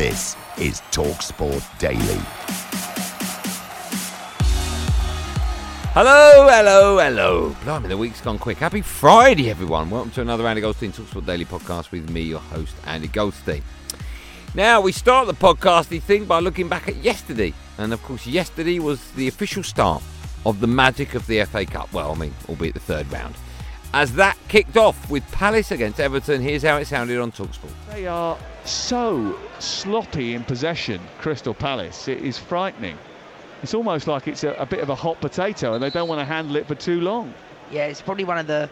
[0.00, 2.20] This is TalkSport Daily.
[5.92, 7.56] Hello, hello, hello.
[7.64, 8.56] Blimey, the week's gone quick.
[8.56, 9.90] Happy Friday, everyone.
[9.90, 13.62] Welcome to another Andy Goldstein TalkSport Daily podcast with me, your host, Andy Goldstein.
[14.54, 17.52] Now, we start the podcasty thing by looking back at yesterday.
[17.76, 20.02] And of course, yesterday was the official start
[20.46, 21.92] of the magic of the FA Cup.
[21.92, 23.34] Well, I mean, albeit the third round.
[23.92, 27.72] As that kicked off with Palace against Everton, here's how it sounded on TalkSport.
[27.90, 32.06] They are so sloppy in possession, Crystal Palace.
[32.06, 32.96] It is frightening.
[33.64, 36.20] It's almost like it's a, a bit of a hot potato and they don't want
[36.20, 37.34] to handle it for too long.
[37.72, 38.70] Yeah, it's probably one of the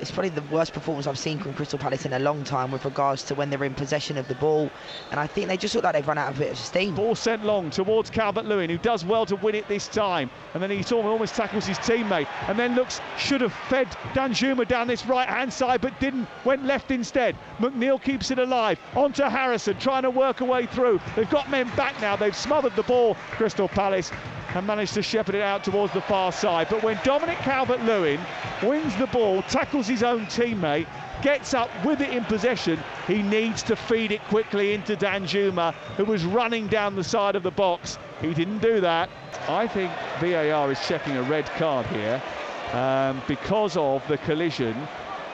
[0.00, 2.84] it's probably the worst performance I've seen from Crystal Palace in a long time with
[2.84, 4.70] regards to when they're in possession of the ball.
[5.10, 6.94] And I think they just look like they've run out of a bit of steam.
[6.94, 10.30] Ball sent long towards Calvert Lewin, who does well to win it this time.
[10.52, 12.28] And then he almost tackles his teammate.
[12.48, 16.28] And then looks, should have fed Dan Danjuma down this right hand side, but didn't,
[16.44, 17.36] went left instead.
[17.58, 18.78] McNeil keeps it alive.
[18.96, 21.00] On to Harrison, trying to work a way through.
[21.14, 22.16] They've got men back now.
[22.16, 24.10] They've smothered the ball, Crystal Palace
[24.54, 26.68] and managed to shepherd it out towards the far side.
[26.70, 28.20] But when Dominic Calvert Lewin
[28.62, 30.86] wins the ball, tackles his own teammate,
[31.22, 36.04] gets up with it in possession, he needs to feed it quickly into Danjuma, who
[36.04, 37.98] was running down the side of the box.
[38.20, 39.10] He didn't do that.
[39.48, 42.22] I think VAR is checking a red card here
[42.72, 44.76] um, because of the collision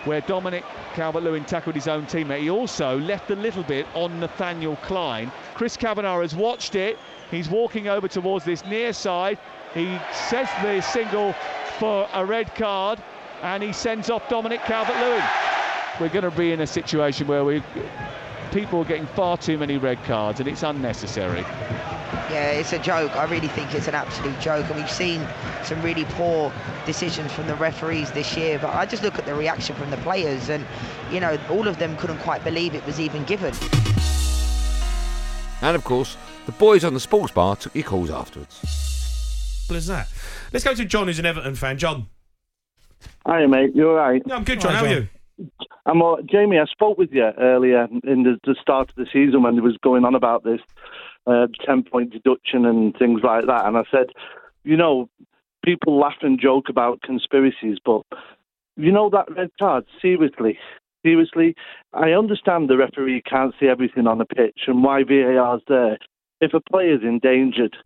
[0.04, 2.40] where Dominic Calvert-Lewin tackled his own teammate.
[2.40, 5.30] He also left a little bit on Nathaniel Klein.
[5.54, 6.98] Chris Kavanagh has watched it.
[7.30, 9.38] He's walking over towards this near side.
[9.74, 11.34] He sets the single
[11.78, 13.02] for a red card
[13.42, 15.22] and he sends off Dominic Calvert-Lewin.
[16.00, 17.62] We're going to be in a situation where we
[18.52, 21.44] people are getting far too many red cards and it's unnecessary.
[22.30, 23.16] Yeah, it's a joke.
[23.16, 24.64] I really think it's an absolute joke.
[24.66, 25.26] And we've seen
[25.64, 26.52] some really poor
[26.86, 28.56] decisions from the referees this year.
[28.60, 30.64] But I just look at the reaction from the players, and,
[31.10, 33.52] you know, all of them couldn't quite believe it was even given.
[35.60, 38.54] And of course, the boys on the sports bar took your calls afterwards.
[38.60, 40.08] Simple as that.
[40.52, 41.78] Let's go to John, who's an Everton fan.
[41.78, 42.06] John.
[43.26, 43.74] Hi, mate.
[43.74, 44.22] You all right?
[44.24, 44.72] Yeah, I'm good, John.
[44.72, 45.08] Hi, How are you?
[45.86, 49.42] I'm all, Jamie, I spoke with you earlier in the, the start of the season
[49.42, 50.60] when it was going on about this
[51.26, 53.66] uh, 10 point deduction and things like that.
[53.66, 54.06] And I said,
[54.64, 55.08] you know,
[55.64, 58.02] people laugh and joke about conspiracies, but
[58.76, 60.58] you know that red card, seriously.
[61.04, 61.54] Seriously,
[61.94, 65.98] I understand the referee can't see everything on the pitch and why VAR's there.
[66.42, 67.76] If a player's endangered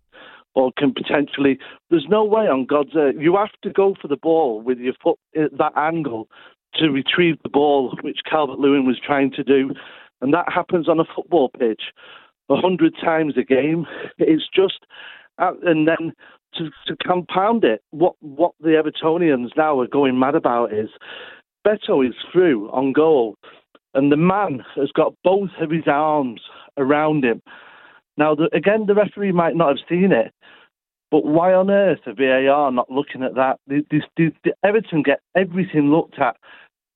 [0.54, 1.58] or can potentially,
[1.90, 3.16] there's no way on God's earth.
[3.18, 6.28] You have to go for the ball with your foot at that angle
[6.76, 9.70] to retrieve the ball, which Calvert Lewin was trying to do.
[10.20, 11.82] And that happens on a football pitch
[12.50, 13.86] a hundred times a game.
[14.18, 14.80] It's just,
[15.38, 16.12] uh, and then
[16.54, 20.90] to, to compound it, what what the Evertonians now are going mad about is
[21.66, 23.36] Beto is through on goal,
[23.94, 26.42] and the man has got both of his arms
[26.76, 27.42] around him.
[28.16, 30.32] Now, the, again, the referee might not have seen it,
[31.10, 33.58] but why on earth are VAR not looking at that?
[33.66, 33.82] The
[34.62, 36.36] Everton get everything looked at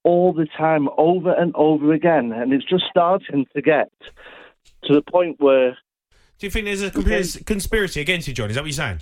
[0.04, 3.90] all the time, over and over again, and it's just starting to get
[4.84, 5.76] to the point where
[6.38, 8.50] Do you think there's a conspiracy, conspiracy against you, John?
[8.50, 9.00] Is that what you're saying?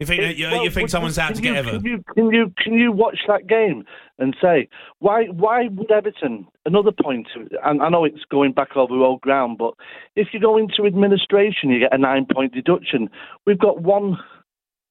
[0.00, 1.82] You think that, you, Well, you think someone's out to get you, Everton?
[1.82, 3.84] Can you, can you can you watch that game
[4.18, 4.68] and say
[5.00, 6.46] why why would Everton?
[6.64, 7.26] Another point,
[7.64, 9.74] and I know it's going back over old ground, but
[10.14, 13.10] if you go into administration, you get a nine point deduction.
[13.44, 14.18] We've got one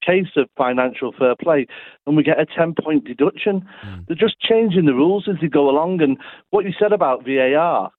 [0.04, 1.66] case of financial fair play,
[2.06, 3.66] and we get a ten point deduction.
[3.80, 4.00] Hmm.
[4.06, 6.02] They're just changing the rules as they go along.
[6.02, 6.18] And
[6.50, 7.90] what you said about VAR,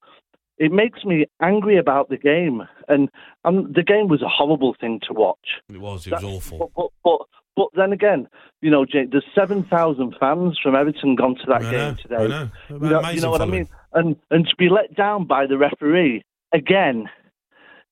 [0.59, 2.63] it makes me angry about the game.
[2.87, 3.09] And
[3.45, 5.61] um, the game was a horrible thing to watch.
[5.69, 6.05] It was.
[6.05, 6.57] It was awful.
[6.59, 8.27] But, but, but, But then again,
[8.61, 12.15] you know, Jake, there's 7,000 fans from Everton gone to that I game know, today.
[12.15, 12.49] I know.
[12.69, 13.41] You know, you know what.
[13.41, 13.67] I mean?
[13.93, 16.23] And and to be let down by the referee
[16.53, 17.09] again.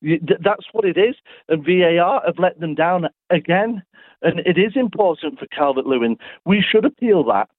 [0.02, 1.16] That's what it is.
[1.50, 3.82] And VAR have let them down again.
[4.22, 6.18] And it is important for Calvert Lewin.
[6.46, 7.50] We should appeal that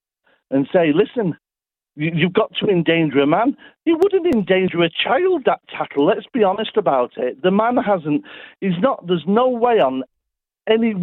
[0.51, 1.37] and say, listen,
[1.99, 3.57] you've got to endanger a man.
[3.85, 6.07] You wouldn't endanger a child that tackle.
[6.07, 7.43] Let's be honest about it.
[7.43, 8.25] The man hasn't.
[8.61, 9.07] He's not.
[9.07, 10.05] There's no way on
[10.69, 10.95] any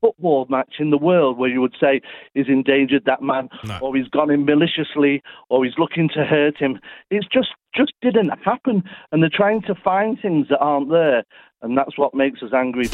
[0.00, 2.00] football match in the world where you would say
[2.34, 3.78] he's endangered that man, No.
[3.82, 6.80] or he's gone in maliciously, or he's looking to hurt him.
[7.10, 8.82] It's just just didn't happen,
[9.12, 11.22] and they're trying to find things that aren't there,
[11.62, 12.86] and that's what makes us angry.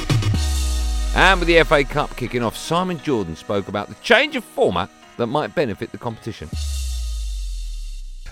[1.15, 4.91] And with the FA Cup kicking off, Simon Jordan spoke about the change of format
[5.17, 6.49] that might benefit the competition.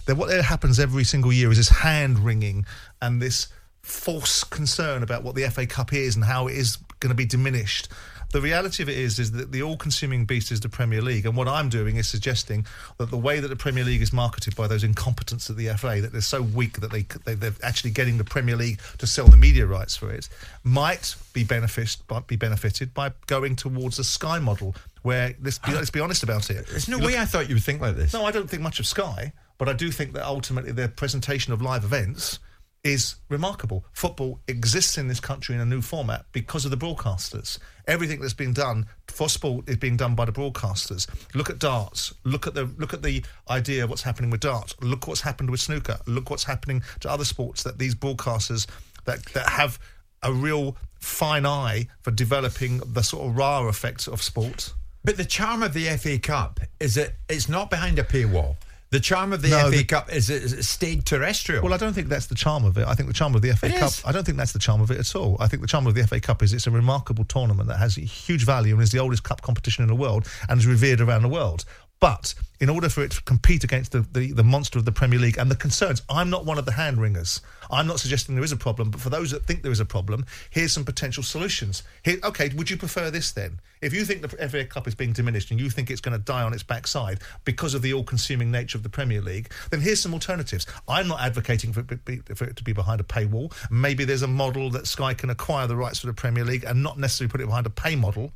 [0.07, 2.67] That what happens every single year is this hand wringing
[3.01, 3.49] and this
[3.83, 7.27] false concern about what the FA Cup is and how it is going to be
[7.27, 7.89] diminished.
[8.33, 11.37] The reality of it is, is that the all-consuming beast is the Premier League, and
[11.37, 12.67] what I'm doing is suggesting
[12.99, 16.01] that the way that the Premier League is marketed by those incompetents at the FA,
[16.01, 19.29] that they're so weak that they, they they're actually getting the Premier League to sell
[19.29, 20.29] the media rights for it,
[20.65, 25.73] might be benefit might be benefited by going towards a Sky model, where let's be,
[25.73, 26.67] let's be honest about it.
[26.67, 28.13] There's no look- way I thought you would think like this.
[28.13, 31.53] no, I don't think much of Sky, but I do think that ultimately their presentation
[31.53, 32.39] of live events
[32.85, 33.85] is remarkable.
[33.93, 37.59] Football exists in this country in a new format because of the broadcasters.
[37.89, 41.09] Everything that's been done for sport is being done by the broadcasters.
[41.35, 42.13] Look at darts.
[42.25, 44.75] Look at the look at the idea of what's happening with darts.
[44.83, 45.99] Look what's happened with snooker.
[46.07, 48.67] Look what's happening to other sports that these broadcasters
[49.07, 49.79] that that have
[50.23, 54.75] a real fine eye for developing the sort of raw effects of sport.
[55.05, 58.57] But the charm of the FA Cup is that it's not behind a paywall.
[58.95, 61.65] The charm of the No, FA the- Cup is it's stayed terrestrial.
[61.65, 62.87] Well, I don't think that's the charm of it.
[62.87, 63.89] I think the charm of the FA It Cup.
[63.89, 64.03] is.
[64.07, 65.37] I don't think that's the charm of it at all.
[65.41, 67.97] I think the charm of the FA Cup is it's a remarkable tournament that has
[67.97, 71.23] huge value and is the oldest cup competition in the world and is revered around
[71.23, 71.65] the world.
[72.05, 75.19] But in order for it to compete against the, the, the monster of the Premier
[75.19, 77.41] League and the concerns, I'm not one of the hand wringers.
[77.71, 79.87] I'm not suggesting there is a problem, but for those that think there is a
[79.87, 81.83] problem, here's some potential solutions.
[82.03, 83.59] Here, okay, would you prefer this then?
[83.81, 86.23] If you think the FA Cup is being diminished and you think it's going to
[86.23, 90.03] die on its backside because of the all-consuming nature of the Premier League, then here's
[90.03, 90.67] some alternatives.
[90.87, 93.51] I'm not advocating for it, be, for it to be behind a paywall.
[93.71, 96.83] Maybe there's a model that Sky can acquire the rights for the Premier League and
[96.83, 98.35] not necessarily put it behind a pay model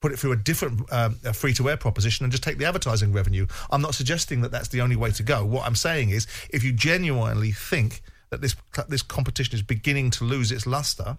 [0.00, 3.46] put it through a different um, free-to-air proposition and just take the advertising revenue.
[3.70, 5.44] I'm not suggesting that that's the only way to go.
[5.44, 8.56] What I'm saying is, if you genuinely think that this
[8.88, 11.16] this competition is beginning to lose its luster,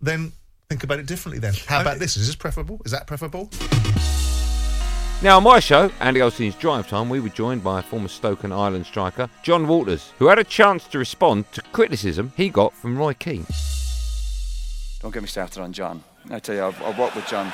[0.00, 0.32] then
[0.68, 1.38] think about it differently.
[1.38, 2.16] Then, how about this?
[2.16, 2.80] Is this preferable?
[2.84, 3.50] Is that preferable?
[5.20, 8.54] Now, on my show, Andy Olsen's Drive Time, we were joined by former Stoke and
[8.54, 12.96] Ireland striker Jon Walters, who had a chance to respond to criticism he got from
[12.96, 13.46] Roy Keane.
[15.00, 16.04] Don't get me started on Jon.
[16.30, 17.52] I tell you, I've, I've worked with Jon.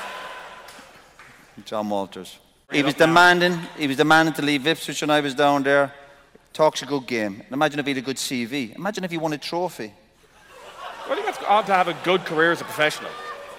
[1.64, 2.38] Jon Walters.
[2.72, 3.58] He was demanding.
[3.78, 5.92] He was demanding to leave Ipswich when I was down there.
[6.52, 7.40] Talks a good game.
[7.44, 8.74] And imagine if he had a good CV.
[8.76, 9.92] Imagine if he won a trophy.
[11.08, 13.10] Well, he went on to have a good career as a professional.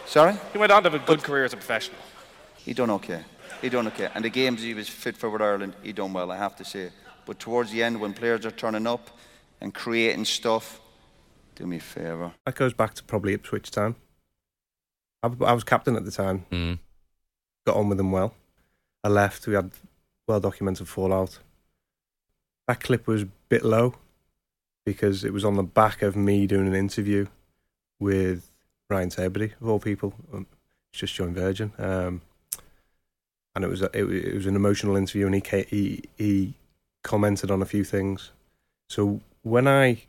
[0.05, 0.35] Sorry?
[0.51, 1.99] He went on to have a good career as a professional.
[2.57, 3.23] He done okay.
[3.61, 4.09] He done okay.
[4.15, 6.31] And the games he was fit for with Ireland, he done well.
[6.31, 6.89] I have to say.
[7.25, 9.09] But towards the end, when players are turning up
[9.61, 10.79] and creating stuff,
[11.55, 12.33] do me a favour.
[12.45, 13.95] That goes back to probably Ipswich time.
[15.23, 16.45] I, I was captain at the time.
[16.51, 16.79] Mm.
[17.65, 18.33] Got on with them well.
[19.03, 19.47] I left.
[19.47, 19.71] We had
[20.27, 21.39] well documented fallout.
[22.67, 23.95] That clip was a bit low
[24.85, 27.27] because it was on the back of me doing an interview
[27.99, 28.51] with
[28.89, 30.13] Ryan Tubridy, of all people.
[30.33, 30.47] Um,
[30.91, 31.73] He's just joined Virgin.
[31.77, 32.21] Um,
[33.53, 36.53] and it was a, it, wa- it was an emotional interview, and he, he he
[37.03, 38.31] commented on a few things.
[38.89, 40.03] So when I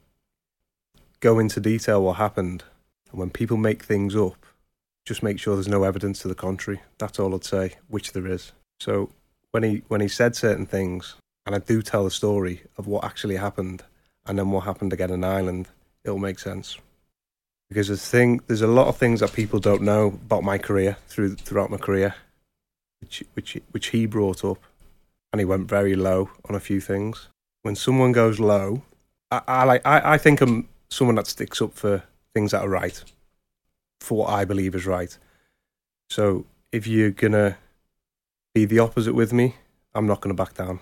[1.21, 2.65] go into detail what happened,
[3.11, 4.47] and when people make things up,
[5.07, 6.83] just make sure there's no evidence to the contrary.
[6.99, 8.53] That's all I'd say, which there is.
[8.81, 9.11] So
[9.53, 11.15] when he when he said certain things,
[11.47, 13.85] and I do tell the story of what actually happened,
[14.27, 15.69] and then what happened again in Ireland,
[16.05, 16.77] it'll make sense.
[17.69, 20.97] Because the thing, there's a lot of things that people don't know about my career
[21.09, 22.15] through throughout my career,
[23.01, 24.59] which which which he brought up,
[25.33, 27.29] and he went very low on a few things.
[27.63, 28.83] When someone goes low,
[29.31, 32.03] I, I like I, I think I'm someone that sticks up for
[32.35, 33.03] things that are right,
[34.01, 35.17] for what I believe is right.
[36.09, 37.57] So if you're gonna
[38.55, 39.57] be the opposite with me,
[39.95, 40.81] I'm not gonna back down.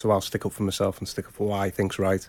[0.00, 2.26] So I'll stick up for myself and stick up for what I think's right.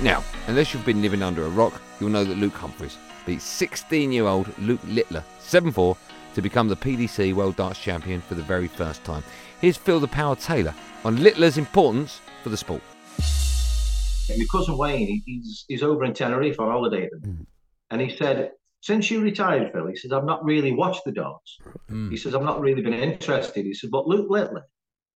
[0.00, 4.10] Now, unless you've been living under a rock, you'll know that Luke Humphries beat 16
[4.10, 5.96] year old Luke Littler 7 4
[6.34, 9.22] to become the PDC World Darts Champion for the very first time.
[9.60, 12.82] Here's Phil the Power Taylor on Littler's importance for the sport.
[14.28, 17.08] And my cousin Wayne, he's, he's over in Tenerife on holiday.
[17.20, 17.46] Mm.
[17.92, 21.58] And he said, since you retired, Phil, he says, I've not really watched the Darts.
[21.88, 22.10] Hmm.
[22.10, 23.66] He says, I've not really been interested.
[23.66, 24.64] He says, but Luke Littler,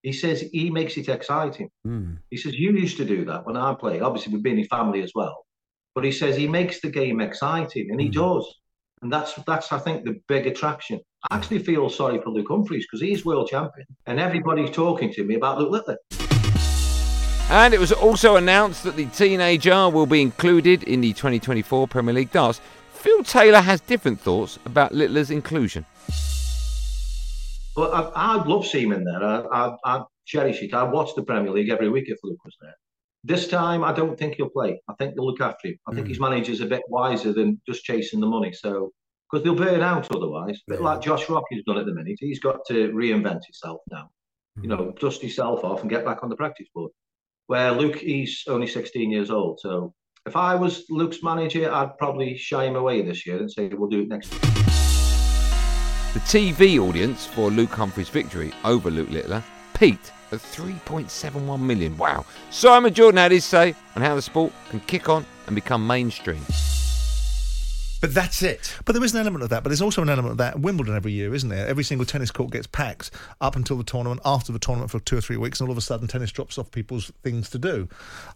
[0.02, 1.70] he says, he makes it exciting.
[2.30, 4.02] He says, you used to do that when I played.
[4.02, 5.46] Obviously, we've been in family as well.
[5.94, 8.46] But he says he makes the game exciting, and he does.
[9.00, 11.00] And that's, that's I think, the big attraction.
[11.30, 15.24] I actually feel sorry for Luke Humphries because he's world champion, and everybody's talking to
[15.24, 15.98] me about Luke Littler.
[17.48, 22.12] And it was also announced that the teenager will be included in the 2024 Premier
[22.12, 22.60] League darts.
[22.92, 25.86] Phil Taylor has different thoughts about Littler's inclusion.
[27.76, 29.22] But I, I'd love seeing him in there.
[29.22, 30.74] I, I, I cherish it.
[30.74, 32.74] I watch the Premier League every week if Luke was there.
[33.22, 34.80] This time, I don't think he'll play.
[34.88, 35.78] I think they'll look after him.
[35.86, 36.10] I think hmm.
[36.10, 38.52] his manager's a bit wiser than just chasing the money.
[38.52, 38.90] So,
[39.30, 40.60] because they'll burn out otherwise.
[40.68, 42.16] A bit like Josh Rocky's done at the minute.
[42.18, 44.08] He's got to reinvent himself now.
[44.56, 44.68] You hmm.
[44.68, 46.90] know, dust himself off and get back on the practice board.
[47.46, 49.60] Where Luke, he's only 16 years old.
[49.60, 49.94] So,
[50.26, 53.88] if I was Luke's manager, I'd probably shy him away this year and say we'll
[53.88, 54.40] do it next year.
[56.14, 61.96] The TV audience for Luke Humphries' victory over Luke Littler peaked at 3.71 million.
[61.96, 62.24] Wow.
[62.50, 66.40] Simon Jordan had his say on how the sport can kick on and become mainstream.
[68.06, 68.72] But that's it.
[68.84, 69.64] But there is an element of that.
[69.64, 71.66] But there's also an element of that Wimbledon every year, isn't there?
[71.66, 73.10] Every single tennis court gets packed
[73.40, 75.76] up until the tournament, after the tournament for two or three weeks, and all of
[75.76, 77.88] a sudden tennis drops off people's things to do.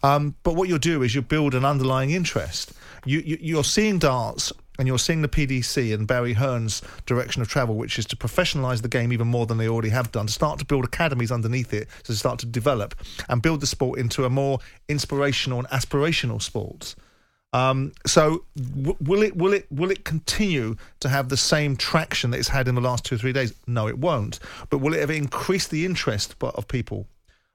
[0.02, 2.72] Um, but what you'll do is you build an underlying interest.
[3.04, 7.48] You, you, you're seeing darts and you're seeing the PDC and Barry Hearn's direction of
[7.48, 10.32] travel, which is to professionalise the game even more than they already have done, to
[10.32, 12.96] start to build academies underneath it, to start to develop
[13.28, 14.58] and build the sport into a more
[14.88, 16.96] inspirational and aspirational sport.
[17.52, 22.30] Um, so w- will it will it will it continue to have the same traction
[22.30, 23.52] that it's had in the last two or three days?
[23.66, 24.38] No, it won't.
[24.68, 27.08] But will it ever increase the interest of people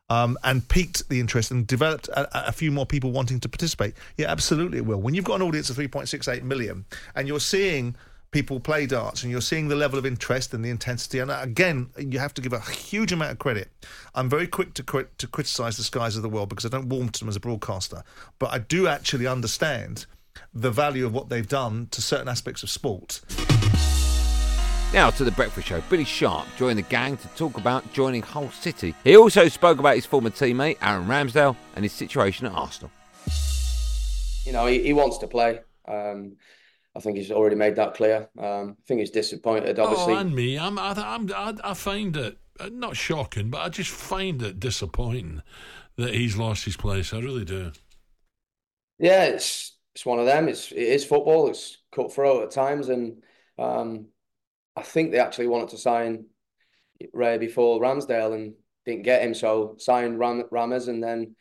[0.09, 3.93] um, and piqued the interest and developed a, a few more people wanting to participate?
[4.17, 5.01] Yeah, absolutely it will.
[5.01, 6.85] When you've got an audience of 3.68 million
[7.15, 7.95] and you're seeing
[8.35, 11.89] people play darts and you're seeing the level of interest and the intensity, and again,
[11.97, 13.69] you have to give a huge amount of credit.
[14.13, 16.89] I'm very quick to crit- to criticise the skies of the world because I don't
[16.89, 18.03] warm to them as a broadcaster,
[18.37, 20.05] but I do actually understand
[20.53, 23.21] the value of what they've done to certain aspects of sport.
[24.93, 25.81] Now to the breakfast show.
[25.89, 28.93] Billy Sharp joined the gang to talk about joining Hull City.
[29.05, 32.91] He also spoke about his former teammate Aaron Ramsdale and his situation at Arsenal.
[34.45, 35.61] You know, he, he wants to play.
[35.87, 36.35] Um,
[36.95, 38.29] I think he's already made that clear.
[38.39, 40.13] Um, I think he's disappointed, obviously.
[40.13, 43.69] Oh, and me, I'm, I, I'm, I, I find it uh, not shocking, but I
[43.69, 45.41] just find it disappointing
[45.97, 47.13] that he's lost his place.
[47.13, 47.71] I really do.
[48.99, 50.47] Yeah, it's it's one of them.
[50.47, 51.49] It's it is football.
[51.49, 53.23] It's cutthroat at times, and
[53.59, 54.07] um,
[54.75, 56.25] I think they actually wanted to sign
[57.13, 58.53] Raya before Ramsdale and
[58.85, 61.35] didn't get him, so signed Ram, Rammers, and then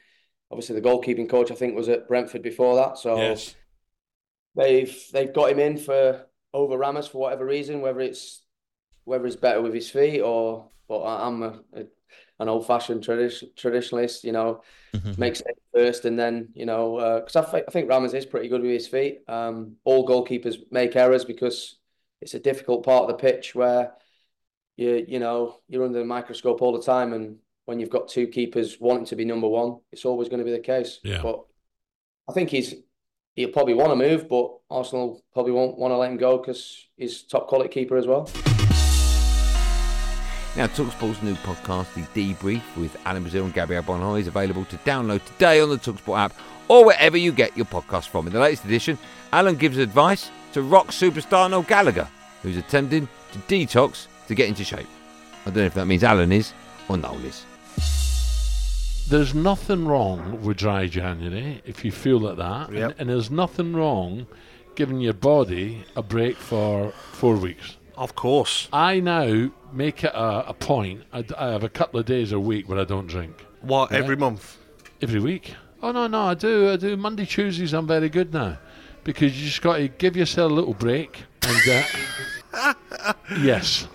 [0.51, 2.99] obviously the goalkeeping coach I think was at Brentford before that.
[2.99, 3.55] So Yes.
[4.57, 8.43] They've they've got him in for over Rammers for whatever reason, whether it's
[9.05, 11.85] whether it's better with his feet or but I'm a, a,
[12.41, 14.63] an old fashioned tradition, traditionalist, you know,
[15.19, 18.49] makes it first and then you know because I, thi- I think Rammers is pretty
[18.49, 19.21] good with his feet.
[19.29, 21.77] Um, all goalkeepers make errors because
[22.21, 23.93] it's a difficult part of the pitch where
[24.77, 28.27] you you know you're under the microscope all the time and when you've got two
[28.27, 31.01] keepers wanting to be number one, it's always going to be the case.
[31.03, 31.23] Yeah.
[31.23, 31.45] But
[32.29, 32.75] I think he's
[33.35, 36.87] he'll probably want to move, but Arsenal probably won't want to let him go because
[36.97, 38.29] he's top quality keeper as well.
[40.57, 44.77] Now, Talksport's new podcast, The Debrief with Alan Brazil and Gabriel Agbonlahor, is available to
[44.79, 46.33] download today on the Talksport app
[46.69, 48.29] or wherever you get your podcast from.
[48.29, 48.97] In the latest edition,
[49.33, 52.09] Alan gives advice to rock superstar Noel Gallagher,
[52.43, 54.87] who's attempting to detox to get into shape.
[55.43, 56.53] I don't know if that means Alan is
[56.89, 57.45] or Noel is.
[59.09, 63.75] There's nothing wrong with dry January if you feel like that, and, and there's nothing
[63.75, 64.27] wrong
[64.75, 67.77] giving your body a break for four weeks.
[67.97, 68.69] Of course.
[68.73, 71.03] I now make it a, a point.
[71.13, 73.45] I have a couple of days a week where I don't drink.
[73.61, 74.59] What, every month?
[75.01, 75.55] Every week?
[75.83, 76.71] Oh no, no, I do.
[76.71, 76.97] I do.
[76.97, 78.59] Monday, Tuesdays, I'm very good now
[79.05, 81.23] because you just got to give yourself a little break.
[81.43, 81.85] And
[82.55, 82.75] uh,
[83.41, 83.87] yes,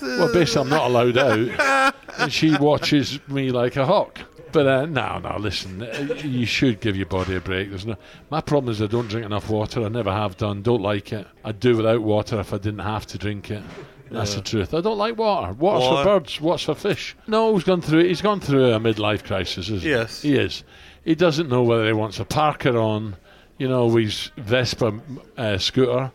[0.00, 4.20] well, basically, I'm not allowed out, and she watches me like a hawk.
[4.52, 7.70] But uh, no, no, listen, uh, you should give your body a break.
[7.70, 7.96] There's no.
[8.30, 9.82] My problem is I don't drink enough water.
[9.84, 10.62] I never have done.
[10.62, 11.26] Don't like it.
[11.44, 13.62] I'd do without water if I didn't have to drink it.
[14.10, 14.36] That's Yeah.
[14.36, 14.74] the truth.
[14.74, 15.52] I don't like water.
[15.54, 16.02] Water's Water.
[16.04, 16.40] for birds.
[16.40, 17.16] Water's for fish.
[17.26, 18.04] No, he's gone through.
[18.04, 19.70] He's gone through a midlife crisis.
[19.70, 20.20] Isn't Yes.
[20.20, 20.32] he?
[20.32, 20.64] he is.
[21.04, 23.16] He doesn't know whether he wants a Parker on,
[23.58, 25.00] you know, his Vespa
[25.38, 26.12] uh, scooter,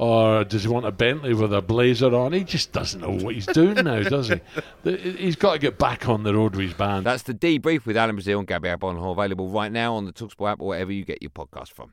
[0.00, 2.32] or does he want a Bentley with a blazer on?
[2.32, 4.40] He just doesn't know what he's doing now, does he?
[4.96, 7.04] He's got to get back on the road with his band.
[7.04, 10.52] That's the debrief with Alan Brazil and Gabriel Agbonlahor, available right now on the Talksport
[10.52, 11.92] app or wherever you get your podcast from.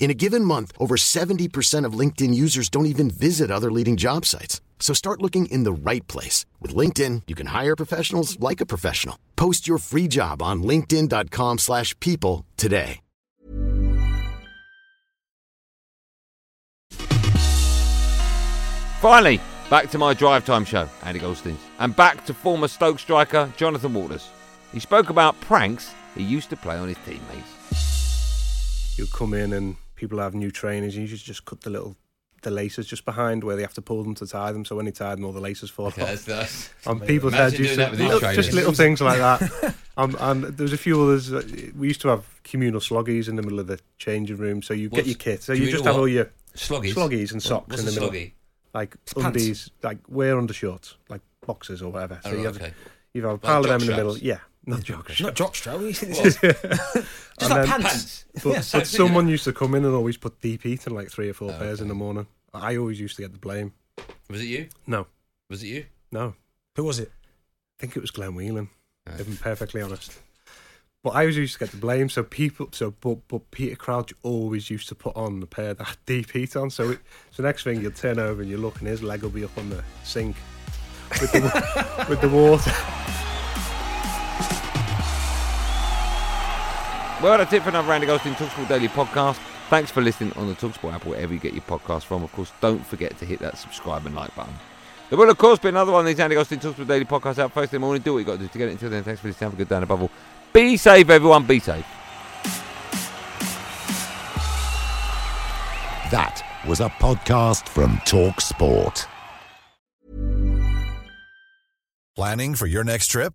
[0.00, 4.24] In a given month, over 70% of LinkedIn users don't even visit other leading job
[4.24, 4.60] sites.
[4.80, 6.46] So start looking in the right place.
[6.58, 9.16] With LinkedIn, you can hire professionals like a professional.
[9.36, 13.00] Post your free job on linkedin.com slash people today.
[19.00, 19.40] Finally,
[19.70, 23.94] back to my drive time show, Andy Goldstein, and back to former Stoke striker Jonathan
[23.94, 24.28] Walters.
[24.72, 28.98] He spoke about pranks he used to play on his teammates.
[28.98, 31.94] You come in and people have new trainers, and you just, just cut the little
[32.42, 34.64] the laces just behind where they have to pull them to tie them.
[34.64, 36.08] So when he tie them, all the laces fall Okay, off.
[36.08, 39.74] that's- that's- and people's heads used to, that with little- just little things like that.
[39.98, 41.30] um, and there was a few others.
[41.34, 41.42] uh,
[41.76, 44.62] We used to have communal sloggies in the middle of the changing room.
[44.62, 45.42] So you get your kit.
[45.42, 46.94] So you just have all your Sloggies?
[46.94, 48.30] sloggies and socks what's in the middle.
[48.72, 49.26] Like It's pants.
[49.26, 52.20] undies, like wear undershorts, like boxers or whatever.
[52.24, 52.72] So Oh, you have, okay.
[53.12, 54.16] you have a Like pile of them in the middle.
[54.16, 54.38] Yeah,
[54.70, 55.80] not jock Not jockstrap.
[56.20, 56.58] Just like
[57.48, 58.24] then- pants.
[58.34, 61.10] But, Yeah, but someone used to come in and always put deep heat in like
[61.10, 62.26] three or Oh, four pairs in the morning.
[62.54, 63.72] I always used to get the blame.
[64.28, 64.68] Was it you?
[64.86, 65.06] No.
[65.48, 65.84] Was it you?
[66.12, 66.34] No.
[66.76, 67.10] Who was it?
[67.12, 68.68] I think it was Glenn Whelan,
[69.06, 69.24] if oh.
[69.30, 70.18] I'm perfectly honest.
[71.02, 72.10] But I always used to get the blame.
[72.10, 75.82] So people, so but but Peter Crouch always used to put on the pair that
[75.84, 76.68] had deep heat on.
[76.70, 76.98] So it,
[77.30, 79.56] so next thing you'll turn over and you look and his leg will be up
[79.56, 80.36] on the sink
[81.20, 82.70] with the with the water.
[87.22, 89.36] Well, that's it for another Andy Goldstein Talksport Daily podcast.
[89.68, 92.22] Thanks for listening on the Talksport app, wherever you get your podcast from.
[92.24, 94.54] Of course, don't forget to hit that subscribe and like button.
[95.10, 97.52] There will, of course, be another one of these Andy Goldstein Talksport Daily podcasts out
[97.52, 98.00] first in the morning.
[98.00, 99.04] Do what you got to do to get it until then.
[99.04, 99.50] Thanks for listening.
[99.50, 100.10] Have a good day and above all,
[100.54, 101.44] be safe, everyone.
[101.46, 101.84] Be safe.
[106.10, 109.06] That was a podcast from Talksport.
[112.16, 113.34] Planning for your next trip?